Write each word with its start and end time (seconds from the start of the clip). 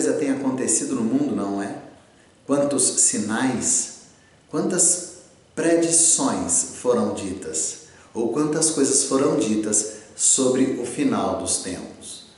Coisa 0.00 0.14
tem 0.14 0.30
acontecido 0.30 0.94
no 0.94 1.02
mundo, 1.02 1.36
não 1.36 1.62
é? 1.62 1.76
Quantos 2.46 2.84
sinais, 2.84 3.96
quantas 4.48 5.16
predições 5.54 6.68
foram 6.80 7.12
ditas, 7.12 7.80
ou 8.14 8.32
quantas 8.32 8.70
coisas 8.70 9.04
foram 9.04 9.36
ditas 9.36 9.96
sobre 10.16 10.80
o 10.80 10.86
final 10.86 11.36
dos 11.36 11.58
tempos. 11.58 12.28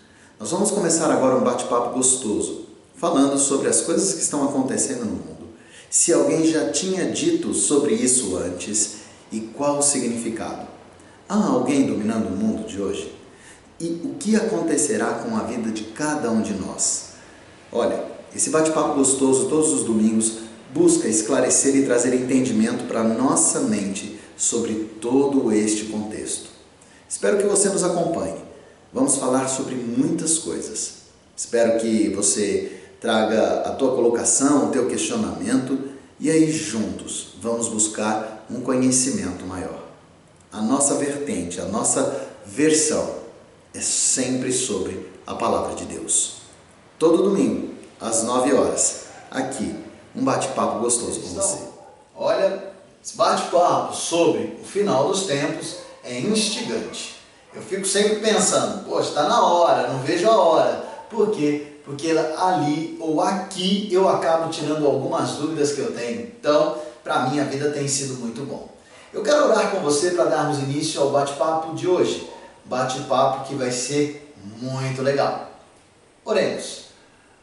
Nós 0.41 0.51
vamos 0.51 0.73
começar 0.73 1.09
agora 1.09 1.37
um 1.37 1.45
bate-papo 1.45 1.95
gostoso, 1.95 2.67
falando 2.97 3.39
sobre 3.39 3.69
as 3.69 3.83
coisas 3.83 4.15
que 4.15 4.23
estão 4.23 4.43
acontecendo 4.43 5.05
no 5.05 5.13
mundo. 5.13 5.47
Se 5.89 6.13
alguém 6.13 6.45
já 6.45 6.73
tinha 6.73 7.13
dito 7.13 7.55
sobre 7.55 7.95
isso 7.95 8.37
antes 8.39 8.95
e 9.31 9.39
qual 9.39 9.79
o 9.79 9.83
significado. 9.83 10.67
Há 11.29 11.47
alguém 11.47 11.87
dominando 11.87 12.27
o 12.27 12.37
mundo 12.37 12.67
de 12.67 12.83
hoje? 12.83 13.15
E 13.79 14.01
o 14.03 14.17
que 14.19 14.35
acontecerá 14.35 15.15
com 15.15 15.37
a 15.37 15.45
vida 15.45 15.71
de 15.71 15.85
cada 15.85 16.29
um 16.29 16.43
de 16.43 16.55
nós? 16.55 17.12
Olha, 17.73 18.05
esse 18.37 18.51
bate-papo 18.51 18.95
gostoso 18.95 19.49
todos 19.49 19.73
os 19.73 19.85
domingos 19.85 20.41
busca 20.75 21.09
esclarecer 21.09 21.75
e 21.75 21.87
trazer 21.87 22.15
entendimento 22.15 22.85
para 22.85 23.03
nossa 23.03 23.61
mente 23.61 24.21
sobre 24.37 24.75
todo 25.01 25.51
este 25.51 25.87
contexto. 25.87 26.51
Espero 27.09 27.39
que 27.39 27.47
você 27.47 27.71
nos 27.71 27.83
acompanhe. 27.83 28.37
Vamos 28.93 29.17
falar 29.17 29.49
sobre 29.49 29.75
muitas 29.75 30.39
coisas. 30.39 31.03
Espero 31.35 31.79
que 31.81 32.11
você 32.11 32.81
traga 33.01 33.63
a 33.63 33.71
tua 33.71 33.95
colocação, 33.95 34.69
o 34.69 34.71
teu 34.71 34.87
questionamento 34.87 35.79
e 36.21 36.31
aí 36.31 36.53
juntos 36.53 37.35
vamos 37.41 37.69
buscar 37.69 38.47
um 38.51 38.61
conhecimento 38.61 39.47
maior. 39.47 39.83
A 40.53 40.61
nossa 40.61 40.95
vertente, 40.97 41.61
a 41.61 41.65
nossa 41.65 42.29
versão 42.45 43.15
é 43.73 43.81
sempre 43.81 44.53
sobre 44.53 45.09
a 45.27 45.35
palavra 45.35 45.75
de 45.75 45.87
Deus. 45.87 46.42
Todo 47.03 47.25
domingo, 47.25 47.75
às 48.01 48.23
9 48.23 48.55
horas, 48.55 49.07
aqui, 49.29 49.75
um 50.15 50.23
bate-papo 50.23 50.79
gostoso 50.79 51.19
com 51.19 51.35
você. 51.35 51.59
Olha, 52.15 52.63
esse 53.05 53.17
bate-papo 53.17 53.93
sobre 53.93 54.57
o 54.63 54.65
final 54.65 55.09
dos 55.09 55.25
tempos 55.25 55.79
é 56.05 56.21
instigante. 56.21 57.17
Eu 57.53 57.61
fico 57.61 57.85
sempre 57.85 58.21
pensando, 58.21 58.85
poxa, 58.85 59.09
está 59.09 59.25
na 59.25 59.45
hora, 59.45 59.89
não 59.89 59.99
vejo 59.99 60.31
a 60.31 60.37
hora. 60.37 60.85
Por 61.11 61.33
quê? 61.33 61.73
Porque 61.85 62.13
ali 62.39 62.97
ou 63.01 63.21
aqui 63.21 63.89
eu 63.91 64.09
acabo 64.09 64.49
tirando 64.49 64.87
algumas 64.87 65.33
dúvidas 65.33 65.73
que 65.73 65.81
eu 65.81 65.93
tenho. 65.93 66.21
Então, 66.21 66.77
para 67.03 67.27
mim, 67.27 67.41
a 67.41 67.45
vida 67.45 67.73
tem 67.73 67.89
sido 67.89 68.15
muito 68.21 68.43
bom. 68.43 68.69
Eu 69.13 69.25
quero 69.25 69.47
orar 69.47 69.73
com 69.73 69.81
você 69.81 70.13
para 70.13 70.27
darmos 70.27 70.61
início 70.61 71.01
ao 71.01 71.11
bate-papo 71.11 71.75
de 71.75 71.89
hoje. 71.89 72.31
Bate-papo 72.65 73.49
que 73.49 73.57
vai 73.57 73.73
ser 73.73 74.33
muito 74.61 75.03
legal. 75.03 75.51
Oremos. 76.25 76.92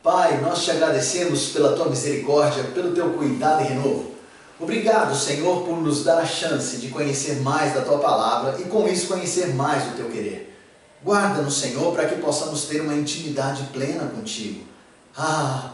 Pai, 0.03 0.39
nós 0.41 0.63
te 0.63 0.71
agradecemos 0.71 1.49
pela 1.49 1.75
tua 1.75 1.89
misericórdia, 1.89 2.63
pelo 2.65 2.93
teu 2.93 3.11
cuidado 3.11 3.63
e 3.63 3.67
renovo. 3.67 4.11
Obrigado, 4.59 5.15
Senhor, 5.15 5.63
por 5.63 5.77
nos 5.77 6.03
dar 6.03 6.19
a 6.19 6.25
chance 6.25 6.77
de 6.77 6.89
conhecer 6.89 7.41
mais 7.41 7.73
da 7.73 7.81
tua 7.81 7.99
palavra 7.99 8.59
e 8.59 8.63
com 8.63 8.87
isso 8.87 9.07
conhecer 9.07 9.53
mais 9.55 9.83
do 9.83 9.95
teu 9.95 10.09
querer. 10.09 10.55
Guarda-nos, 11.03 11.57
Senhor, 11.57 11.93
para 11.93 12.07
que 12.07 12.15
possamos 12.15 12.65
ter 12.65 12.81
uma 12.81 12.93
intimidade 12.93 13.63
plena 13.71 14.05
contigo. 14.07 14.65
Ah, 15.17 15.71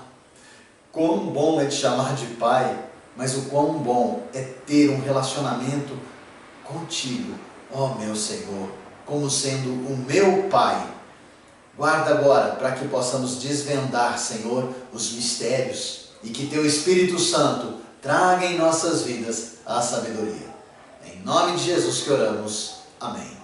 quão 0.92 1.28
bom 1.28 1.60
é 1.60 1.66
te 1.66 1.76
chamar 1.76 2.16
de 2.16 2.26
Pai 2.36 2.86
mas 3.16 3.36
o 3.38 3.44
quão 3.44 3.74
bom 3.74 4.24
é 4.34 4.42
ter 4.42 4.90
um 4.90 5.00
relacionamento 5.00 5.98
contigo, 6.64 7.36
ó 7.72 7.92
oh, 7.92 8.00
meu 8.00 8.16
Senhor, 8.16 8.70
como 9.06 9.30
sendo 9.30 9.70
o 9.70 9.98
meu 9.98 10.50
Pai. 10.50 10.86
Guarda 11.78 12.12
agora 12.12 12.56
para 12.56 12.72
que 12.72 12.88
possamos 12.88 13.40
desvendar, 13.42 14.18
Senhor, 14.18 14.70
os 14.94 15.12
mistérios 15.12 16.06
e 16.24 16.30
que 16.30 16.48
Teu 16.48 16.66
Espírito 16.66 17.20
Santo 17.20 17.76
traga 18.02 18.46
em 18.46 18.58
nossas 18.58 19.02
vidas 19.04 19.56
a 19.66 19.82
sabedoria. 19.82 20.56
Em 21.06 21.20
nome 21.24 21.58
de 21.58 21.66
Jesus 21.66 22.02
que 22.02 22.12
oramos. 22.12 22.76
Amém. 23.00 23.38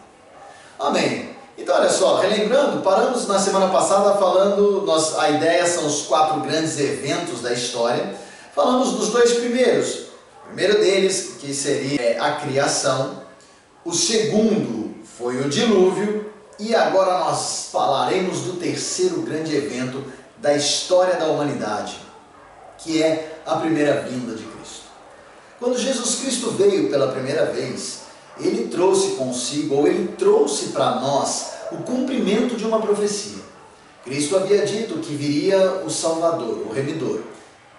Amém. 0.80 1.36
Então, 1.58 1.76
olha 1.76 1.90
só, 1.90 2.20
relembrando, 2.20 2.82
paramos 2.82 3.28
na 3.28 3.38
semana 3.38 3.70
passada 3.70 4.18
falando, 4.18 4.84
nós, 4.86 5.18
a 5.18 5.30
ideia 5.30 5.68
são 5.68 5.86
os 5.86 6.04
quatro 6.04 6.40
grandes 6.40 6.80
eventos 6.80 7.42
da 7.42 7.52
história 7.54 8.16
Falamos 8.54 8.92
dos 8.92 9.10
dois 9.10 9.34
primeiros. 9.34 10.08
O 10.44 10.48
primeiro 10.48 10.80
deles, 10.80 11.36
que 11.40 11.54
seria 11.54 12.22
a 12.22 12.34
criação. 12.34 13.22
O 13.86 13.94
segundo 13.94 14.94
foi 15.18 15.40
o 15.40 15.50
dilúvio. 15.50 16.31
E 16.62 16.76
agora 16.76 17.18
nós 17.18 17.70
falaremos 17.72 18.42
do 18.42 18.54
terceiro 18.54 19.24
grande 19.24 19.56
evento 19.56 20.04
da 20.38 20.56
história 20.56 21.16
da 21.16 21.26
humanidade, 21.26 21.98
que 22.78 23.02
é 23.02 23.40
a 23.48 23.56
primeira 23.56 24.02
vinda 24.02 24.36
de 24.36 24.44
Cristo. 24.44 24.84
Quando 25.60 25.76
Jesus 25.80 26.20
Cristo 26.20 26.52
veio 26.52 26.88
pela 26.92 27.12
primeira 27.12 27.48
vez, 27.48 28.02
ele 28.40 28.68
trouxe 28.68 29.16
consigo, 29.16 29.74
ou 29.74 29.88
ele 29.88 30.10
trouxe 30.10 30.68
para 30.68 31.00
nós, 31.00 31.48
o 31.72 31.78
cumprimento 31.78 32.56
de 32.56 32.64
uma 32.64 32.80
profecia. 32.80 33.42
Cristo 34.06 34.38
havia 34.38 34.64
dito 34.64 35.00
que 35.00 35.16
viria 35.16 35.82
o 35.84 35.90
Salvador, 35.90 36.68
o 36.70 36.72
Remidor. 36.72 37.22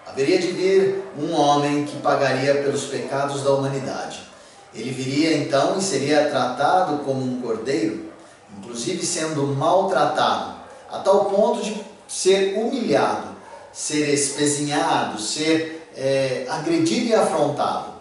Haveria 0.05 0.39
de 0.39 0.47
vir 0.47 1.05
um 1.17 1.33
homem 1.33 1.85
que 1.85 2.01
pagaria 2.01 2.55
pelos 2.55 2.83
pecados 2.83 3.43
da 3.43 3.51
humanidade. 3.51 4.23
Ele 4.75 4.91
viria 4.91 5.37
então 5.37 5.77
e 5.77 5.81
seria 5.81 6.29
tratado 6.29 7.05
como 7.05 7.23
um 7.23 7.41
cordeiro, 7.41 8.11
inclusive 8.57 9.05
sendo 9.05 9.47
maltratado, 9.47 10.55
a 10.89 10.99
tal 10.99 11.25
ponto 11.25 11.61
de 11.61 11.75
ser 12.07 12.57
humilhado, 12.57 13.29
ser 13.71 14.13
espezinhado, 14.13 15.19
ser 15.19 15.89
é, 15.95 16.45
agredido 16.49 17.07
e 17.07 17.15
afrontado. 17.15 17.93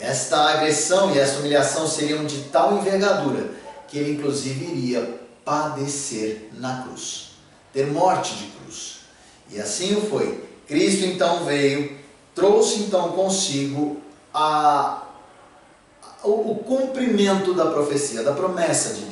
Esta 0.00 0.50
agressão 0.50 1.14
e 1.14 1.18
esta 1.18 1.38
humilhação 1.40 1.86
seriam 1.86 2.24
de 2.24 2.42
tal 2.44 2.78
envergadura 2.78 3.50
que 3.86 3.98
ele 3.98 4.12
inclusive 4.12 4.64
iria 4.64 5.20
padecer 5.44 6.48
na 6.54 6.82
cruz, 6.82 7.32
ter 7.72 7.86
morte 7.86 8.34
de 8.34 8.46
cruz. 8.46 9.00
E 9.50 9.60
assim 9.60 9.94
o 9.96 10.08
foi. 10.08 10.42
Cristo 10.66 11.04
então 11.04 11.44
veio, 11.44 11.98
trouxe 12.34 12.80
então 12.80 13.12
consigo 13.12 14.00
a, 14.32 15.02
o, 16.24 16.52
o 16.52 16.54
cumprimento 16.64 17.52
da 17.52 17.66
profecia, 17.66 18.22
da 18.22 18.32
promessa 18.32 18.94
de 18.94 19.02
Deus. 19.02 19.11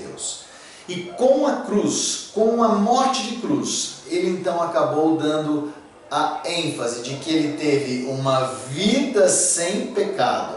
E 0.90 1.12
com 1.16 1.46
a 1.46 1.58
cruz, 1.58 2.30
com 2.34 2.64
a 2.64 2.70
morte 2.70 3.22
de 3.22 3.36
cruz, 3.36 3.98
ele 4.08 4.30
então 4.30 4.60
acabou 4.60 5.16
dando 5.16 5.72
a 6.10 6.40
ênfase 6.44 7.02
de 7.02 7.14
que 7.14 7.30
ele 7.30 7.56
teve 7.56 8.10
uma 8.10 8.46
vida 8.70 9.28
sem 9.28 9.86
pecado, 9.94 10.56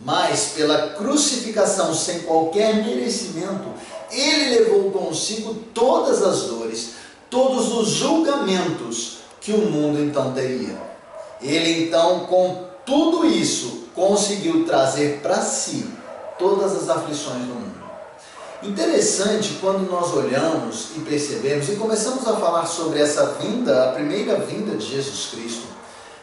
mas 0.00 0.54
pela 0.56 0.88
crucificação 0.94 1.94
sem 1.94 2.22
qualquer 2.22 2.84
merecimento, 2.84 3.68
ele 4.10 4.58
levou 4.58 4.90
consigo 4.90 5.54
todas 5.72 6.20
as 6.20 6.48
dores, 6.48 6.94
todos 7.30 7.72
os 7.74 7.90
julgamentos, 7.90 9.18
que 9.40 9.52
o 9.52 9.70
mundo 9.70 10.00
então 10.00 10.32
teria. 10.32 10.76
Ele 11.40 11.84
então, 11.84 12.26
com 12.26 12.64
tudo 12.84 13.24
isso, 13.24 13.84
conseguiu 13.94 14.66
trazer 14.66 15.20
para 15.22 15.40
si 15.42 15.88
todas 16.40 16.74
as 16.74 16.90
aflições 16.90 17.42
do 17.42 17.54
mundo. 17.54 17.83
Interessante 18.64 19.58
quando 19.60 19.90
nós 19.90 20.14
olhamos 20.14 20.92
e 20.96 21.00
percebemos 21.00 21.68
e 21.68 21.76
começamos 21.76 22.26
a 22.26 22.34
falar 22.36 22.64
sobre 22.64 22.98
essa 22.98 23.34
vinda, 23.34 23.90
a 23.90 23.92
primeira 23.92 24.38
vinda 24.38 24.74
de 24.74 24.86
Jesus 24.86 25.28
Cristo, 25.32 25.66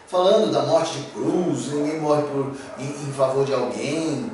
falando 0.08 0.52
da 0.52 0.64
morte 0.64 0.98
de 0.98 1.04
cruz, 1.12 1.68
ninguém 1.68 2.00
morre 2.00 2.24
por, 2.24 2.52
em, 2.80 2.88
em 2.88 3.14
favor 3.14 3.46
de 3.46 3.54
alguém. 3.54 4.32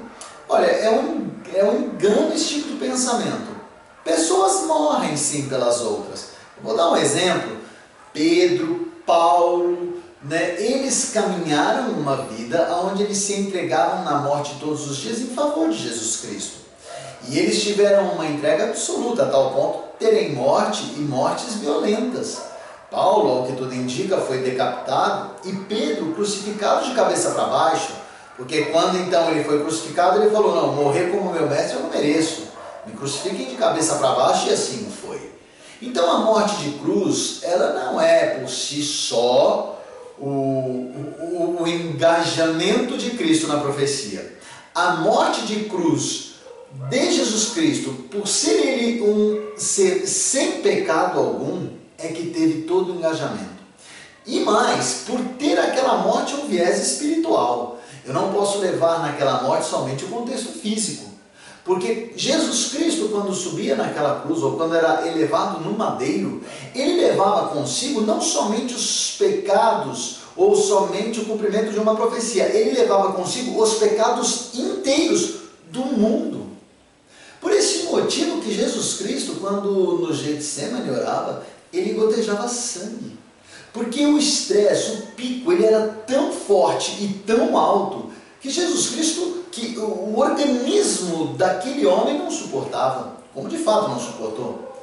Olha, 0.48 0.68
é 0.68 0.90
um, 0.90 1.30
é 1.54 1.66
um 1.66 1.80
engano 1.82 2.34
esse 2.34 2.46
tipo 2.46 2.70
de 2.70 2.76
pensamento. 2.78 3.58
Pessoas 4.06 4.66
morrem 4.66 5.18
sim 5.18 5.50
pelas 5.50 5.82
outras. 5.82 6.30
vou 6.64 6.78
dar 6.78 6.92
um 6.92 6.96
exemplo. 6.96 7.58
Pedro, 8.14 8.90
Paulo, 9.06 10.02
né, 10.24 10.56
eles 10.62 11.12
caminharam 11.14 11.90
uma 11.92 12.16
vida 12.16 12.74
onde 12.86 13.04
eles 13.04 13.18
se 13.18 13.34
entregavam 13.34 14.06
na 14.06 14.20
morte 14.22 14.56
todos 14.62 14.90
os 14.90 14.96
dias 14.96 15.20
em 15.20 15.28
favor 15.28 15.68
de 15.70 15.78
Jesus 15.78 16.22
Cristo. 16.22 16.67
E 17.28 17.40
eles 17.40 17.62
tiveram 17.62 18.12
uma 18.14 18.26
entrega 18.26 18.66
absoluta, 18.66 19.24
a 19.24 19.30
tal 19.30 19.52
ponto 19.52 19.88
terem 20.00 20.34
morte 20.34 20.84
e 20.98 21.00
mortes 21.00 21.56
violentas. 21.56 22.38
Paulo, 22.90 23.40
ao 23.40 23.46
que 23.46 23.54
tudo 23.54 23.74
indica, 23.74 24.18
foi 24.18 24.40
decapitado 24.40 25.32
e 25.44 25.52
Pedro 25.54 26.14
crucificado 26.14 26.86
de 26.86 26.96
cabeça 26.96 27.32
para 27.32 27.46
baixo, 27.46 27.94
porque 28.38 28.66
quando 28.66 28.98
então 28.98 29.30
ele 29.32 29.44
foi 29.44 29.62
crucificado, 29.62 30.22
ele 30.22 30.32
falou: 30.32 30.56
Não, 30.56 30.74
morrer 30.74 31.12
como 31.12 31.34
meu 31.34 31.50
mestre 31.50 31.76
eu 31.76 31.84
não 31.84 31.90
mereço, 31.90 32.48
me 32.86 32.94
crucifiquem 32.94 33.50
de 33.50 33.56
cabeça 33.56 33.96
para 33.96 34.12
baixo, 34.12 34.48
e 34.48 34.54
assim 34.54 34.90
foi. 35.02 35.32
Então 35.82 36.10
a 36.10 36.20
morte 36.20 36.56
de 36.58 36.78
cruz, 36.80 37.40
ela 37.44 37.74
não 37.74 38.00
é 38.00 38.40
por 38.40 38.50
si 38.50 38.82
só 38.82 39.82
o, 40.18 40.26
o, 40.26 41.58
o 41.62 41.68
engajamento 41.68 42.98
de 42.98 43.12
Cristo 43.12 43.48
na 43.48 43.58
profecia. 43.58 44.38
A 44.74 44.94
morte 44.98 45.46
de 45.46 45.66
cruz 45.66 46.37
de 46.90 47.12
Jesus 47.12 47.50
Cristo, 47.50 47.92
por 48.12 48.28
ser 48.28 48.56
ele 48.56 49.02
um 49.02 49.58
ser 49.58 50.08
sem 50.08 50.62
pecado 50.62 51.20
algum, 51.20 51.70
é 51.98 52.08
que 52.10 52.28
teve 52.28 52.64
todo 52.64 52.94
o 52.94 52.96
engajamento. 52.96 53.58
E 54.26 54.42
mais, 54.42 55.04
por 55.08 55.20
ter 55.40 55.58
aquela 55.58 55.98
morte 56.00 56.36
um 56.36 56.48
viés 56.48 56.80
espiritual. 56.80 57.80
Eu 58.06 58.14
não 58.14 58.32
posso 58.32 58.60
levar 58.60 59.02
naquela 59.02 59.42
morte 59.42 59.66
somente 59.66 60.06
o 60.06 60.10
contexto 60.10 60.50
físico. 60.50 61.08
Porque 61.64 62.14
Jesus 62.16 62.70
Cristo, 62.70 63.10
quando 63.10 63.34
subia 63.34 63.76
naquela 63.76 64.22
cruz, 64.22 64.42
ou 64.42 64.56
quando 64.56 64.76
era 64.76 65.06
elevado 65.06 65.60
no 65.60 65.78
madeiro, 65.78 66.42
ele 66.74 67.02
levava 67.02 67.50
consigo 67.50 68.02
não 68.02 68.22
somente 68.22 68.74
os 68.74 69.16
pecados, 69.18 70.20
ou 70.38 70.56
somente 70.56 71.20
o 71.20 71.26
cumprimento 71.26 71.72
de 71.72 71.80
uma 71.80 71.96
profecia, 71.96 72.46
ele 72.56 72.80
levava 72.80 73.12
consigo 73.12 73.62
os 73.62 73.74
pecados 73.74 74.52
inteiros 74.54 75.36
do 75.72 75.84
mundo. 75.84 76.37
Que 78.48 78.54
Jesus 78.54 78.94
Cristo, 78.94 79.36
quando 79.42 79.70
no 80.00 80.14
Getsemane 80.14 80.90
orava, 80.90 81.44
ele 81.74 81.92
gotejava 81.92 82.48
sangue. 82.48 83.18
Porque 83.74 84.06
o 84.06 84.18
estresse, 84.18 84.92
o 84.92 85.02
pico, 85.18 85.52
ele 85.52 85.66
era 85.66 85.86
tão 86.08 86.32
forte 86.32 86.92
e 87.04 87.22
tão 87.28 87.58
alto 87.58 88.10
que 88.40 88.50
Jesus 88.50 88.92
Cristo, 88.92 89.44
que 89.52 89.78
o 89.78 90.18
organismo 90.18 91.34
daquele 91.34 91.86
homem 91.86 92.18
não 92.18 92.32
suportava, 92.32 93.18
como 93.34 93.50
de 93.50 93.58
fato 93.58 93.90
não 93.90 94.00
suportou. 94.00 94.74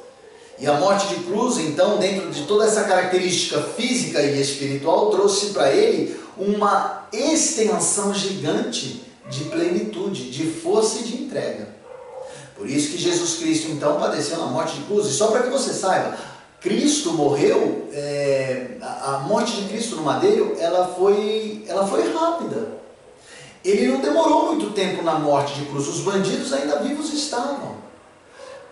E 0.59 0.67
a 0.67 0.73
morte 0.73 1.07
de 1.07 1.23
cruz, 1.23 1.57
então, 1.57 1.97
dentro 1.97 2.29
de 2.29 2.43
toda 2.43 2.65
essa 2.65 2.83
característica 2.83 3.59
física 3.61 4.21
e 4.21 4.39
espiritual, 4.39 5.09
trouxe 5.09 5.47
para 5.47 5.71
ele 5.71 6.19
uma 6.37 7.07
extensão 7.11 8.13
gigante 8.13 9.01
de 9.27 9.45
plenitude, 9.45 10.29
de 10.29 10.43
força 10.51 10.99
e 10.99 11.03
de 11.03 11.23
entrega. 11.23 11.74
Por 12.57 12.69
isso 12.69 12.91
que 12.91 12.97
Jesus 12.97 13.35
Cristo, 13.35 13.71
então, 13.71 13.99
padeceu 13.99 14.37
na 14.37 14.45
morte 14.45 14.77
de 14.77 14.83
cruz. 14.83 15.07
E 15.07 15.11
só 15.11 15.27
para 15.27 15.43
que 15.43 15.49
você 15.49 15.73
saiba, 15.73 16.17
Cristo 16.61 17.11
morreu, 17.13 17.89
é, 17.93 18.77
a 18.81 19.19
morte 19.27 19.61
de 19.61 19.69
Cristo 19.69 19.97
no 19.97 20.03
madeiro, 20.03 20.55
ela 20.59 20.87
foi, 20.87 21.63
ela 21.67 21.85
foi 21.85 22.11
rápida. 22.11 22.75
Ele 23.63 23.87
não 23.87 23.99
demorou 23.99 24.47
muito 24.47 24.71
tempo 24.73 25.03
na 25.03 25.19
morte 25.19 25.55
de 25.55 25.65
cruz, 25.65 25.87
os 25.87 26.01
bandidos 26.01 26.53
ainda 26.53 26.79
vivos 26.79 27.11
estavam. 27.13 27.75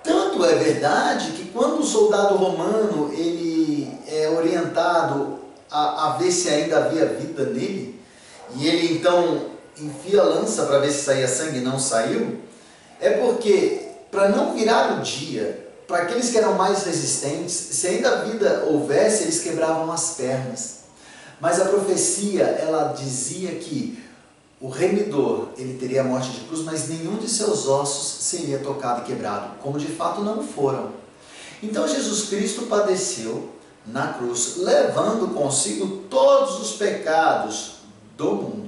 Tanto 0.03 0.43
é 0.45 0.55
verdade 0.55 1.31
que 1.31 1.45
quando 1.45 1.79
o 1.79 1.83
soldado 1.83 2.35
romano 2.35 3.11
ele 3.13 3.91
é 4.07 4.29
orientado 4.29 5.39
a, 5.71 6.07
a 6.07 6.17
ver 6.17 6.31
se 6.31 6.49
ainda 6.49 6.77
havia 6.77 7.05
vida 7.05 7.45
nele, 7.45 7.99
e 8.55 8.67
ele 8.67 8.93
então 8.93 9.45
enfia 9.79 10.21
a 10.21 10.25
lança 10.25 10.65
para 10.65 10.79
ver 10.79 10.91
se 10.91 11.03
saía 11.03 11.27
sangue 11.27 11.59
e 11.59 11.61
não 11.61 11.79
saiu, 11.79 12.39
é 13.03 13.17
porque 13.17 13.89
para 14.09 14.29
não 14.29 14.53
virar 14.53 14.99
o 14.99 15.01
dia 15.01 15.63
para 15.87 16.03
aqueles 16.03 16.29
que 16.29 16.37
eram 16.37 16.53
mais 16.53 16.85
resistentes, 16.85 17.53
se 17.53 17.87
ainda 17.87 18.23
vida 18.23 18.63
houvesse, 18.67 19.23
eles 19.23 19.41
quebravam 19.41 19.91
as 19.91 20.11
pernas. 20.11 20.83
Mas 21.41 21.59
a 21.59 21.65
profecia, 21.65 22.43
ela 22.43 22.93
dizia 22.93 23.51
que 23.55 24.01
o 24.61 24.69
remidor, 24.69 25.49
ele 25.57 25.77
teria 25.77 26.01
a 26.01 26.03
morte 26.05 26.31
de 26.31 26.39
cruz, 26.41 26.61
mas 26.61 26.87
nenhum 26.87 27.17
de 27.17 27.29
seus 27.29 27.67
ossos 27.67 28.23
seria 28.23 28.59
tocado 28.59 29.01
e 29.01 29.03
quebrado, 29.03 29.57
como 29.61 29.77
de 29.77 29.87
fato 29.87 30.21
não 30.21 30.41
foram. 30.41 30.91
Então 31.61 31.85
Jesus 31.85 32.29
Cristo 32.29 32.63
padeceu 32.67 33.49
na 33.85 34.13
cruz, 34.13 34.55
levando 34.57 35.33
consigo 35.33 36.03
todos 36.09 36.61
os 36.61 36.77
pecados 36.77 37.79
do 38.15 38.35
mundo. 38.35 38.62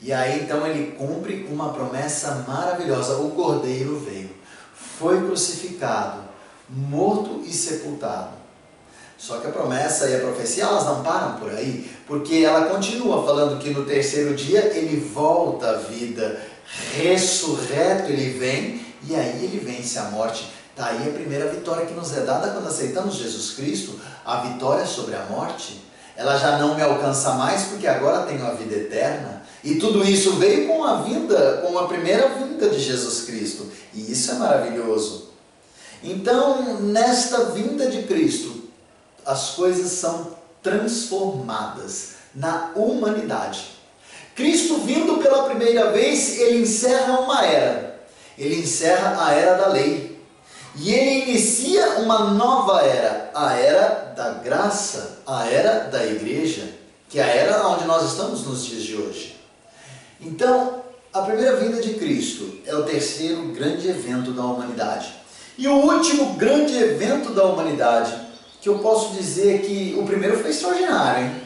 E 0.00 0.12
aí 0.12 0.42
então 0.42 0.66
ele 0.66 0.92
cumpre 0.92 1.46
uma 1.50 1.72
promessa 1.72 2.44
maravilhosa: 2.46 3.16
o 3.16 3.30
Cordeiro 3.30 3.98
veio 3.98 4.36
foi 4.98 5.24
crucificado, 5.26 6.20
morto 6.68 7.42
e 7.44 7.52
sepultado. 7.52 8.30
Só 9.18 9.38
que 9.38 9.46
a 9.46 9.50
promessa 9.50 10.08
e 10.08 10.16
a 10.16 10.20
profecia 10.20 10.64
elas 10.64 10.84
não 10.84 11.02
param 11.02 11.38
por 11.38 11.50
aí, 11.50 11.90
porque 12.06 12.36
ela 12.36 12.68
continua 12.68 13.24
falando 13.24 13.58
que 13.58 13.70
no 13.70 13.84
terceiro 13.84 14.34
dia 14.34 14.60
ele 14.74 15.00
volta 15.00 15.70
à 15.70 15.72
vida, 15.74 16.40
ressurreto 16.94 18.10
ele 18.10 18.38
vem 18.38 18.86
e 19.08 19.14
aí 19.14 19.44
ele 19.44 19.58
vence 19.58 19.98
a 19.98 20.04
morte. 20.04 20.50
Está 20.70 20.88
aí 20.88 21.08
a 21.08 21.12
primeira 21.12 21.50
vitória 21.50 21.86
que 21.86 21.94
nos 21.94 22.14
é 22.14 22.20
dada 22.20 22.50
quando 22.50 22.68
aceitamos 22.68 23.14
Jesus 23.14 23.52
Cristo, 23.52 23.98
a 24.24 24.40
vitória 24.42 24.84
sobre 24.84 25.14
a 25.14 25.24
morte. 25.24 25.82
Ela 26.14 26.36
já 26.36 26.58
não 26.58 26.74
me 26.74 26.82
alcança 26.82 27.32
mais 27.32 27.64
porque 27.64 27.86
agora 27.86 28.26
tenho 28.26 28.46
a 28.46 28.52
vida 28.52 28.74
eterna. 28.74 29.35
E 29.64 29.76
tudo 29.76 30.04
isso 30.04 30.32
veio 30.32 30.68
com 30.68 30.84
a 30.84 31.02
vinda, 31.02 31.62
com 31.62 31.78
a 31.78 31.88
primeira 31.88 32.28
vinda 32.28 32.68
de 32.68 32.80
Jesus 32.80 33.22
Cristo. 33.22 33.66
E 33.94 34.12
isso 34.12 34.30
é 34.30 34.34
maravilhoso. 34.34 35.30
Então, 36.02 36.80
nesta 36.80 37.46
vinda 37.46 37.90
de 37.90 38.02
Cristo, 38.02 38.64
as 39.24 39.50
coisas 39.50 39.90
são 39.92 40.36
transformadas 40.62 42.10
na 42.34 42.72
humanidade. 42.76 43.76
Cristo 44.34 44.78
vindo 44.78 45.16
pela 45.22 45.44
primeira 45.44 45.90
vez, 45.90 46.38
ele 46.38 46.62
encerra 46.62 47.20
uma 47.20 47.44
era. 47.44 48.00
Ele 48.38 48.60
encerra 48.60 49.16
a 49.26 49.32
era 49.32 49.54
da 49.56 49.68
lei. 49.68 50.20
E 50.78 50.92
ele 50.92 51.30
inicia 51.30 52.00
uma 52.00 52.30
nova 52.30 52.82
era, 52.82 53.30
a 53.34 53.54
era 53.54 54.12
da 54.14 54.34
graça, 54.34 55.20
a 55.26 55.46
era 55.46 55.84
da 55.84 56.04
igreja, 56.04 56.68
que 57.08 57.18
é 57.18 57.22
a 57.22 57.26
era 57.26 57.66
onde 57.68 57.86
nós 57.86 58.10
estamos 58.10 58.44
nos 58.44 58.66
dias 58.66 58.82
de 58.82 58.94
hoje. 58.94 59.35
Então, 60.20 60.82
a 61.12 61.22
primeira 61.22 61.56
vinda 61.56 61.80
de 61.80 61.94
Cristo 61.94 62.60
é 62.64 62.74
o 62.74 62.84
terceiro 62.84 63.42
grande 63.48 63.88
evento 63.88 64.32
da 64.32 64.42
humanidade. 64.44 65.14
E 65.58 65.66
o 65.66 65.74
último 65.74 66.34
grande 66.34 66.76
evento 66.76 67.32
da 67.32 67.44
humanidade, 67.44 68.14
que 68.60 68.68
eu 68.68 68.78
posso 68.80 69.14
dizer 69.14 69.62
que 69.62 69.96
o 69.98 70.04
primeiro 70.04 70.38
foi 70.38 70.50
extraordinário, 70.50 71.24
hein? 71.24 71.42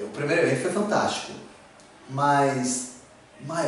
O 0.00 0.08
primeiro 0.08 0.42
evento 0.42 0.62
foi 0.62 0.72
fantástico. 0.72 1.32
Mas, 2.10 2.92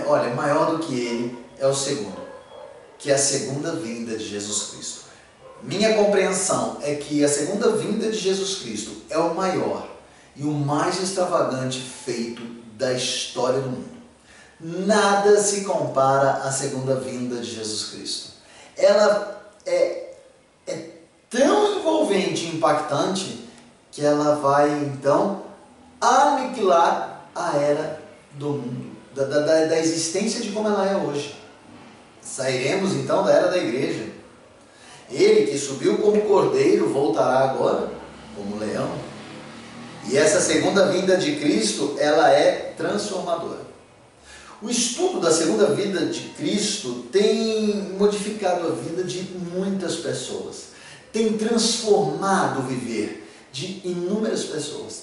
olha, 0.06 0.34
maior 0.34 0.72
do 0.72 0.78
que 0.80 0.94
ele 0.98 1.38
é 1.58 1.66
o 1.66 1.74
segundo, 1.74 2.20
que 2.98 3.10
é 3.10 3.14
a 3.14 3.18
segunda 3.18 3.72
vinda 3.72 4.16
de 4.16 4.26
Jesus 4.26 4.70
Cristo. 4.70 5.04
Minha 5.62 5.94
compreensão 5.94 6.78
é 6.82 6.94
que 6.96 7.24
a 7.24 7.28
segunda 7.28 7.70
vinda 7.76 8.10
de 8.10 8.18
Jesus 8.18 8.56
Cristo 8.56 8.90
é 9.08 9.16
o 9.18 9.34
maior 9.34 9.88
e 10.36 10.42
o 10.42 10.50
mais 10.50 11.00
extravagante 11.00 11.80
feito 11.80 12.42
da 12.76 12.92
história 12.92 13.60
do 13.60 13.70
mundo. 13.70 13.93
Nada 14.66 15.38
se 15.42 15.60
compara 15.60 16.38
à 16.42 16.50
segunda 16.50 16.94
vinda 16.94 17.36
de 17.36 17.54
Jesus 17.54 17.90
Cristo. 17.90 18.30
Ela 18.78 19.42
é, 19.66 20.14
é 20.66 20.88
tão 21.28 21.78
envolvente 21.78 22.46
e 22.46 22.56
impactante 22.56 23.46
que 23.92 24.02
ela 24.02 24.36
vai 24.36 24.70
então 24.70 25.42
aniquilar 26.00 27.28
a 27.34 27.58
era 27.58 28.00
do 28.32 28.52
mundo, 28.52 28.96
da, 29.14 29.24
da, 29.24 29.66
da 29.66 29.78
existência 29.78 30.40
de 30.40 30.50
como 30.52 30.68
ela 30.68 30.88
é 30.88 30.96
hoje. 30.96 31.38
Sairemos 32.22 32.94
então 32.94 33.22
da 33.22 33.32
era 33.32 33.48
da 33.48 33.58
igreja. 33.58 34.06
Ele 35.10 35.46
que 35.46 35.58
subiu 35.58 35.98
como 35.98 36.22
cordeiro 36.22 36.88
voltará 36.88 37.40
agora 37.40 37.90
como 38.34 38.58
leão. 38.58 38.90
E 40.10 40.16
essa 40.16 40.40
segunda 40.40 40.86
vinda 40.86 41.18
de 41.18 41.36
Cristo, 41.36 41.96
ela 41.98 42.30
é 42.30 42.72
transformadora. 42.78 43.63
O 44.64 44.70
estudo 44.70 45.20
da 45.20 45.30
segunda 45.30 45.74
vida 45.74 46.06
de 46.06 46.20
Cristo 46.30 47.04
tem 47.12 47.92
modificado 47.98 48.66
a 48.66 48.70
vida 48.70 49.04
de 49.04 49.20
muitas 49.54 49.96
pessoas, 49.96 50.68
tem 51.12 51.34
transformado 51.34 52.60
o 52.60 52.62
viver 52.62 53.30
de 53.52 53.82
inúmeras 53.84 54.44
pessoas. 54.44 55.02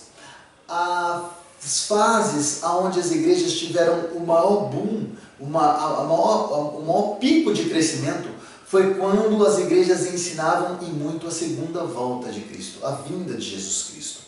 As 0.68 1.84
fases 1.86 2.64
onde 2.64 3.00
as 3.00 3.12
igrejas 3.12 3.54
tiveram 3.54 4.08
o 4.16 4.26
maior 4.26 4.68
boom, 4.72 5.10
uma, 5.40 6.00
a 6.00 6.04
maior, 6.06 6.80
o 6.80 6.82
maior 6.82 7.18
pico 7.20 7.54
de 7.54 7.66
crescimento, 7.66 8.30
foi 8.66 8.96
quando 8.96 9.46
as 9.46 9.60
igrejas 9.60 10.12
ensinavam 10.12 10.80
e 10.82 10.86
muito 10.86 11.28
a 11.28 11.32
segunda 11.32 11.84
volta 11.84 12.32
de 12.32 12.42
Cristo, 12.42 12.84
a 12.84 12.94
vinda 12.94 13.36
de 13.36 13.48
Jesus 13.48 13.92
Cristo. 13.92 14.21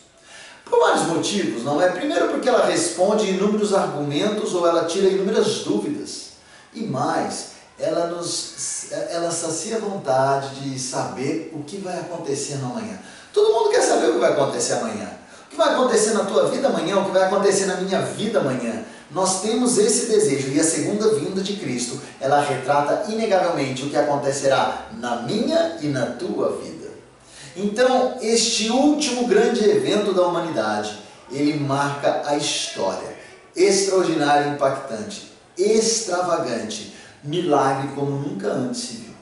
Por 0.64 0.80
vários 0.80 1.06
motivos, 1.06 1.62
não 1.62 1.80
é? 1.80 1.90
Primeiro, 1.90 2.28
porque 2.28 2.48
ela 2.48 2.66
responde 2.66 3.30
inúmeros 3.30 3.74
argumentos 3.74 4.54
ou 4.54 4.66
ela 4.66 4.84
tira 4.84 5.08
inúmeras 5.08 5.60
dúvidas. 5.60 6.30
E 6.72 6.82
mais, 6.82 7.48
ela 7.78 8.06
nos 8.06 8.54
ela 8.90 9.30
sacia 9.30 9.76
a 9.76 9.80
vontade 9.80 10.54
de 10.60 10.78
saber 10.78 11.52
o 11.54 11.62
que 11.62 11.78
vai 11.78 11.98
acontecer 11.98 12.54
amanhã. 12.54 12.98
Todo 13.32 13.52
mundo 13.52 13.70
quer 13.70 13.82
saber 13.82 14.10
o 14.10 14.12
que 14.14 14.20
vai 14.20 14.32
acontecer 14.32 14.74
amanhã. 14.74 15.10
O 15.46 15.50
que 15.50 15.56
vai 15.56 15.74
acontecer 15.74 16.12
na 16.12 16.24
tua 16.24 16.48
vida 16.48 16.68
amanhã, 16.68 16.98
o 16.98 17.04
que 17.04 17.10
vai 17.10 17.22
acontecer 17.24 17.66
na 17.66 17.76
minha 17.76 18.00
vida 18.02 18.40
amanhã. 18.40 18.84
Nós 19.10 19.42
temos 19.42 19.78
esse 19.78 20.06
desejo 20.06 20.50
e 20.50 20.60
a 20.60 20.64
segunda 20.64 21.14
vinda 21.14 21.40
de 21.40 21.54
Cristo, 21.56 22.00
ela 22.20 22.40
retrata 22.40 23.10
inegavelmente 23.12 23.84
o 23.84 23.90
que 23.90 23.96
acontecerá 23.96 24.88
na 24.98 25.22
minha 25.22 25.78
e 25.80 25.88
na 25.88 26.06
tua 26.06 26.56
vida. 26.56 26.83
Então, 27.56 28.18
este 28.20 28.70
último 28.70 29.28
grande 29.28 29.68
evento 29.68 30.12
da 30.12 30.26
humanidade, 30.26 30.98
ele 31.30 31.58
marca 31.58 32.22
a 32.26 32.36
história. 32.36 33.16
Extraordinário, 33.54 34.52
impactante, 34.52 35.32
extravagante, 35.56 36.94
milagre 37.22 37.94
como 37.94 38.10
nunca 38.10 38.48
antes 38.48 38.80
se 38.80 38.96
viu. 38.96 39.14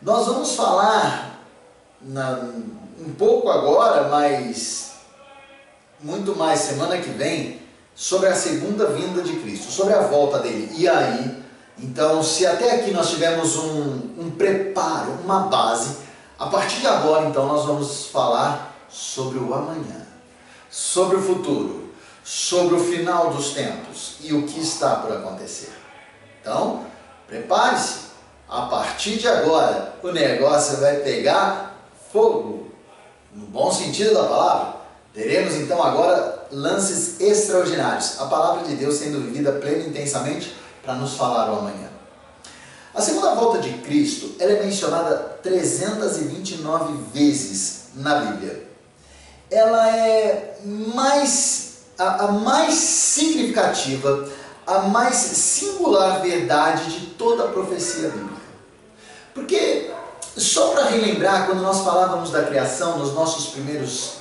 Nós 0.00 0.26
vamos 0.26 0.54
falar 0.54 1.44
na, 2.00 2.48
um 2.98 3.12
pouco 3.12 3.50
agora, 3.50 4.08
mas 4.08 4.92
muito 6.00 6.34
mais 6.34 6.60
semana 6.60 6.98
que 6.98 7.10
vem, 7.10 7.60
sobre 7.94 8.28
a 8.28 8.34
segunda 8.34 8.86
vinda 8.86 9.22
de 9.22 9.36
Cristo, 9.36 9.70
sobre 9.70 9.94
a 9.94 10.00
volta 10.00 10.38
dele. 10.38 10.72
E 10.76 10.88
aí, 10.88 11.42
então, 11.78 12.22
se 12.22 12.46
até 12.46 12.76
aqui 12.76 12.90
nós 12.90 13.10
tivemos 13.10 13.56
um, 13.56 14.10
um 14.18 14.30
preparo, 14.30 15.18
uma 15.24 15.40
base, 15.40 15.98
a 16.42 16.46
partir 16.46 16.80
de 16.80 16.88
agora, 16.88 17.28
então, 17.28 17.46
nós 17.46 17.64
vamos 17.64 18.06
falar 18.06 18.74
sobre 18.88 19.38
o 19.38 19.54
amanhã, 19.54 20.08
sobre 20.68 21.16
o 21.16 21.22
futuro, 21.22 21.94
sobre 22.24 22.74
o 22.74 22.80
final 22.80 23.30
dos 23.30 23.50
tempos 23.50 24.16
e 24.20 24.32
o 24.32 24.44
que 24.44 24.58
está 24.58 24.96
por 24.96 25.12
acontecer. 25.12 25.72
Então, 26.40 26.84
prepare-se. 27.28 28.10
A 28.48 28.62
partir 28.62 29.18
de 29.18 29.28
agora, 29.28 29.94
o 30.02 30.10
negócio 30.10 30.78
vai 30.78 30.96
pegar 30.96 31.76
fogo, 32.12 32.72
no 33.32 33.46
bom 33.46 33.70
sentido 33.70 34.12
da 34.12 34.24
palavra. 34.24 34.74
Teremos 35.14 35.54
então 35.54 35.80
agora 35.80 36.48
lances 36.50 37.20
extraordinários. 37.20 38.20
A 38.20 38.26
palavra 38.26 38.64
de 38.64 38.74
Deus 38.74 38.96
sendo 38.96 39.20
vivida 39.20 39.52
plena 39.52 39.84
e 39.84 39.88
intensamente 39.90 40.56
para 40.82 40.94
nos 40.94 41.14
falar 41.14 41.52
o 41.52 41.60
amanhã. 41.60 41.91
A 42.94 43.00
segunda 43.00 43.34
volta 43.34 43.58
de 43.58 43.72
Cristo 43.78 44.34
ela 44.38 44.52
é 44.52 44.62
mencionada 44.62 45.16
329 45.42 46.94
vezes 47.12 47.84
na 47.94 48.16
Bíblia. 48.16 48.68
Ela 49.50 49.96
é 49.96 50.58
mais 50.64 51.72
a, 51.98 52.24
a 52.24 52.32
mais 52.32 52.74
significativa, 52.74 54.28
a 54.66 54.80
mais 54.80 55.14
singular 55.14 56.20
verdade 56.20 56.98
de 56.98 57.06
toda 57.14 57.44
a 57.44 57.48
profecia 57.48 58.08
bíblica. 58.08 58.42
Porque 59.34 59.90
só 60.36 60.68
para 60.68 60.84
relembrar, 60.86 61.46
quando 61.46 61.62
nós 61.62 61.80
falávamos 61.80 62.30
da 62.30 62.42
criação 62.42 62.98
nos 62.98 63.14
nossos 63.14 63.48
primeiros 63.48 64.14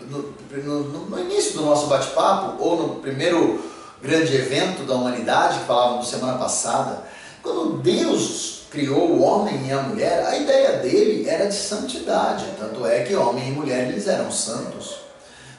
no, 0.00 0.34
no, 0.62 0.82
no 1.06 1.18
início 1.18 1.54
do 1.54 1.62
nosso 1.62 1.86
bate-papo 1.86 2.62
ou 2.62 2.76
no 2.76 2.94
primeiro 2.96 3.62
grande 4.00 4.34
evento 4.36 4.84
da 4.84 4.94
humanidade 4.94 5.58
que 5.60 5.64
falávamos 5.64 6.08
semana 6.08 6.38
passada, 6.38 7.02
quando 7.46 7.78
Deus 7.80 8.62
criou 8.70 9.10
o 9.10 9.22
homem 9.22 9.68
e 9.68 9.72
a 9.72 9.80
mulher, 9.82 10.26
a 10.26 10.36
ideia 10.36 10.78
dele 10.78 11.28
era 11.28 11.46
de 11.46 11.54
santidade, 11.54 12.44
tanto 12.58 12.84
é 12.84 13.04
que 13.04 13.14
homem 13.14 13.48
e 13.48 13.52
mulher 13.52 13.88
eles 13.88 14.08
eram 14.08 14.30
santos. 14.32 14.96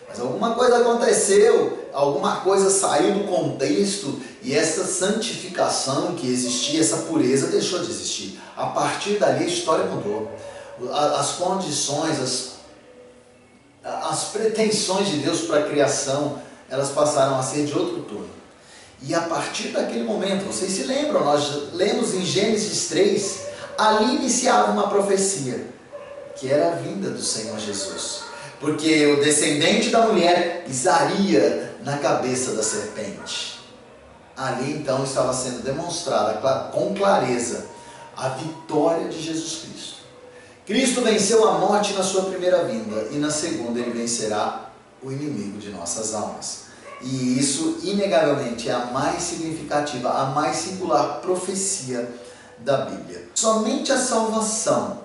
Mas 0.08 0.20
alguma 0.20 0.54
coisa 0.54 0.80
aconteceu, 0.80 1.88
alguma 1.94 2.42
coisa 2.42 2.70
saiu 2.70 3.14
do 3.14 3.24
contexto 3.24 4.20
e 4.44 4.54
essa 4.54 4.84
santificação 4.84 6.16
que 6.16 6.28
existia, 6.28 6.82
essa 6.82 6.98
pureza 6.98 7.48
deixou 7.48 7.80
de 7.80 7.90
existir. 7.90 8.40
A 8.56 8.68
partir 8.68 9.18
dali 9.18 9.46
a 9.46 9.48
história 9.48 9.86
mudou. 9.86 10.30
As 10.92 11.32
condições, 11.32 12.20
as, 12.20 12.52
as 13.84 14.26
pretensões 14.26 15.08
de 15.08 15.18
Deus 15.18 15.42
para 15.42 15.60
a 15.60 15.70
criação, 15.70 16.40
elas 16.70 16.90
passaram 16.90 17.40
a 17.40 17.44
ser 17.44 17.66
de 17.66 17.78
outro 17.78 18.02
turno. 18.02 18.30
E 19.02 19.14
a 19.14 19.22
partir 19.22 19.70
daquele 19.70 20.04
momento, 20.04 20.46
vocês 20.46 20.72
se 20.72 20.84
lembram, 20.84 21.24
nós 21.24 21.74
lemos 21.74 22.14
em 22.14 22.26
Gênesis 22.26 22.88
3, 22.90 23.40
ali 23.78 24.16
iniciava 24.16 24.72
uma 24.72 24.88
profecia, 24.88 25.68
que 26.36 26.52
era 26.52 26.70
a 26.70 26.76
vinda 26.76 27.10
do 27.10 27.22
Senhor 27.22 27.60
Jesus. 27.60 28.22
Porque 28.60 29.06
o 29.06 29.24
descendente 29.24 29.90
da 29.90 30.08
mulher 30.08 30.64
pisaria 30.66 31.76
na 31.84 31.98
cabeça 31.98 32.54
da 32.54 32.64
serpente. 32.64 33.60
Ali 34.36 34.72
então 34.74 35.04
estava 35.04 35.34
sendo 35.34 35.64
demonstrada 35.64 36.40
com 36.72 36.94
clareza 36.96 37.66
a 38.16 38.30
vitória 38.30 39.08
de 39.08 39.22
Jesus 39.22 39.62
Cristo. 39.62 39.98
Cristo 40.66 41.02
venceu 41.02 41.48
a 41.48 41.60
morte 41.60 41.94
na 41.94 42.04
sua 42.04 42.24
primeira 42.24 42.66
vinda 42.66 43.08
e 43.12 43.16
na 43.16 43.32
segunda 43.32 43.80
ele 43.80 43.92
vencerá 43.92 44.70
o 45.02 45.12
inimigo 45.12 45.60
de 45.60 45.70
nossas 45.70 46.14
almas. 46.14 46.67
E 47.02 47.38
isso, 47.40 47.80
inegavelmente, 47.84 48.70
é 48.70 48.74
a 48.74 48.86
mais 48.86 49.22
significativa, 49.22 50.10
a 50.10 50.26
mais 50.26 50.56
singular 50.56 51.22
profecia 51.22 52.10
da 52.60 52.86
Bíblia. 52.86 53.30
Somente 53.36 53.92
a 53.92 53.98
salvação 53.98 55.04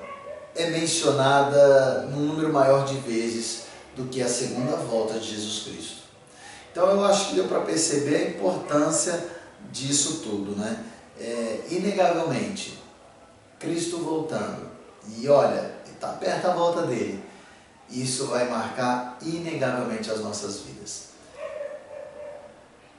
é 0.55 0.71
mencionada 0.71 2.03
num 2.11 2.27
número 2.27 2.53
maior 2.53 2.85
de 2.85 2.95
vezes 2.97 3.65
do 3.95 4.05
que 4.05 4.23
a 4.23 4.29
segunda 4.29 4.77
volta 4.77 5.19
de 5.19 5.35
Jesus 5.35 5.65
Cristo. 5.65 6.03
Então 6.71 6.89
eu 6.91 7.05
acho 7.05 7.29
que 7.29 7.35
deu 7.35 7.47
para 7.47 7.61
perceber 7.61 8.17
a 8.17 8.29
importância 8.31 9.29
disso 9.71 10.21
tudo, 10.23 10.57
né? 10.57 10.85
É, 11.21 11.61
inegavelmente, 11.71 12.83
Cristo 13.59 13.99
voltando, 13.99 14.71
e 15.19 15.29
olha, 15.29 15.73
está 15.93 16.09
perto 16.09 16.49
a 16.49 16.53
volta 16.53 16.83
dele, 16.83 17.23
isso 17.91 18.27
vai 18.27 18.49
marcar 18.49 19.19
inegavelmente 19.23 20.11
as 20.11 20.21
nossas 20.21 20.61
vidas. 20.61 21.12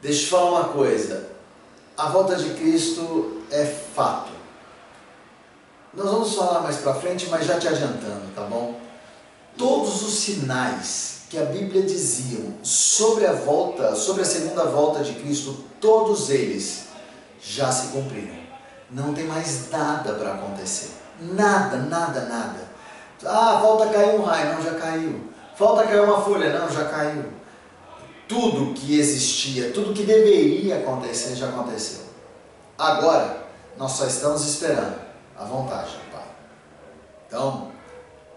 Deixa 0.04 0.20
eu 0.20 0.26
te 0.26 0.30
falar 0.32 0.50
uma 0.50 0.64
coisa. 0.66 1.30
A 1.98 2.10
volta 2.10 2.36
de 2.36 2.50
Cristo 2.56 3.42
é 3.50 3.64
fato. 3.64 4.34
Nós 5.94 6.10
vamos 6.10 6.36
falar 6.36 6.60
mais 6.60 6.76
para 6.78 6.96
frente, 6.96 7.30
mas 7.30 7.46
já 7.46 7.58
te 7.58 7.70
adiantando, 7.70 8.34
tá 8.36 8.42
bom? 8.42 8.82
Todos 9.58 10.04
os 10.04 10.14
sinais 10.16 11.22
que 11.30 11.38
a 11.38 11.46
Bíblia 11.46 11.84
diziam 11.84 12.54
sobre 12.62 13.26
a 13.26 13.32
volta, 13.32 13.96
sobre 13.96 14.24
a 14.24 14.26
segunda 14.26 14.66
volta 14.66 15.02
de 15.04 15.14
Cristo, 15.14 15.64
todos 15.80 16.30
eles 16.30 16.88
já 17.42 17.72
se 17.72 17.88
cumpriram. 17.94 18.36
Não 18.92 19.14
tem 19.14 19.26
mais 19.26 19.70
nada 19.72 20.16
para 20.16 20.34
acontecer. 20.34 20.92
Nada, 21.22 21.78
nada, 21.78 22.26
nada. 22.26 22.74
Ah, 23.26 23.60
falta 23.62 23.88
cair 23.88 24.20
um 24.20 24.24
raio, 24.24 24.56
não, 24.56 24.62
já 24.62 24.74
caiu. 24.74 25.30
Falta 25.56 25.84
cair 25.84 26.02
uma 26.02 26.22
folha, 26.22 26.60
não, 26.60 26.70
já 26.70 26.84
caiu 26.90 27.43
tudo 28.34 28.74
que 28.74 29.00
existia, 29.00 29.72
tudo 29.72 29.94
que 29.94 30.04
deveria 30.04 30.80
acontecer 30.80 31.36
já 31.36 31.50
aconteceu. 31.50 32.02
Agora, 32.76 33.46
nós 33.78 33.92
só 33.92 34.08
estamos 34.08 34.44
esperando 34.44 35.00
a 35.38 35.46
vontade 35.46 35.92
do 35.92 36.12
Pai. 36.12 36.26
Então, 37.28 37.72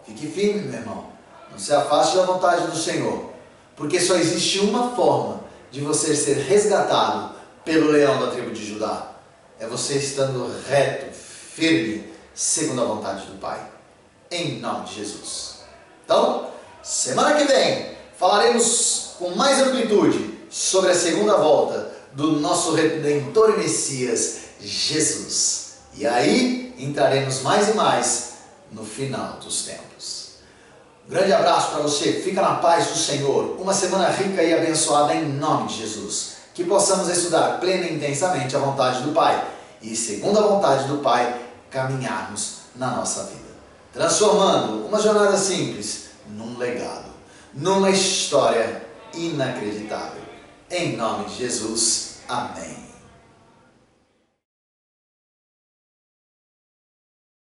fique 0.05 0.27
firme, 0.27 0.69
meu 0.69 0.81
irmão. 0.81 1.07
Não 1.51 1.59
se 1.59 1.73
afaste 1.73 2.17
da 2.17 2.25
vontade 2.25 2.67
do 2.67 2.77
Senhor. 2.77 3.31
Porque 3.75 3.99
só 3.99 4.17
existe 4.17 4.59
uma 4.61 4.95
forma 4.95 5.41
de 5.71 5.81
você 5.81 6.15
ser 6.15 6.37
resgatado 6.39 7.35
pelo 7.65 7.91
leão 7.91 8.21
da 8.21 8.31
tribo 8.31 8.51
de 8.51 8.65
Judá. 8.65 9.13
É 9.59 9.67
você 9.67 9.95
estando 9.95 10.55
reto, 10.69 11.11
firme, 11.15 12.13
segundo 12.35 12.83
a 12.83 12.85
vontade 12.85 13.25
do 13.27 13.39
Pai. 13.39 13.67
Em 14.31 14.61
nome 14.61 14.85
de 14.87 14.97
Jesus. 14.97 15.61
Então, 16.05 16.51
semana 16.83 17.35
que 17.35 17.45
vem, 17.45 17.97
falaremos 18.19 19.06
com 19.19 19.35
mais 19.35 19.61
amplitude 19.61 20.39
sobre 20.51 20.91
a 20.91 20.95
segunda 20.95 21.37
volta 21.37 21.93
do 22.13 22.33
nosso 22.33 22.75
Redentor 22.75 23.55
e 23.55 23.59
Messias, 23.59 24.39
Jesus. 24.61 25.77
E 25.95 26.07
aí 26.07 26.75
entraremos 26.79 27.43
mais 27.43 27.69
e 27.69 27.75
mais 27.75 28.33
no 28.71 28.85
final 28.85 29.39
dos 29.39 29.65
tempos. 29.65 30.27
Um 31.07 31.11
grande 31.11 31.33
abraço 31.33 31.71
para 31.71 31.83
você, 31.83 32.15
fica 32.15 32.43
na 32.43 32.57
paz 32.57 32.89
do 32.89 32.97
Senhor. 32.97 33.57
Uma 33.61 33.73
semana 33.73 34.09
rica 34.09 34.43
e 34.43 34.53
abençoada 34.53 35.15
em 35.15 35.25
nome 35.25 35.69
de 35.69 35.79
Jesus. 35.79 36.37
Que 36.53 36.65
possamos 36.65 37.09
estudar 37.09 37.61
plena 37.61 37.87
e 37.87 37.95
intensamente 37.95 38.57
a 38.57 38.59
vontade 38.59 39.03
do 39.03 39.13
Pai 39.13 39.47
e, 39.81 39.95
segundo 39.95 40.39
a 40.39 40.43
vontade 40.43 40.89
do 40.89 40.99
Pai, 40.99 41.43
caminharmos 41.71 42.57
na 42.75 42.91
nossa 42.91 43.25
vida. 43.25 43.47
Transformando 43.93 44.87
uma 44.87 45.01
jornada 45.01 45.37
simples 45.37 46.07
num 46.29 46.59
legado, 46.59 47.07
numa 47.55 47.91
história 47.91 48.86
inacreditável. 49.17 50.23
Em 50.71 50.97
nome 50.97 51.27
de 51.27 51.37
Jesus, 51.37 52.19
amém. 52.29 52.86